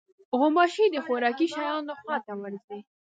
غوماشې 0.39 0.85
د 0.91 0.95
خوراکي 1.05 1.47
شیانو 1.53 1.93
خوا 2.01 2.15
ته 2.25 2.33
ورځي. 2.41 2.79